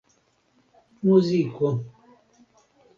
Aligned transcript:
muziko 1.03 1.69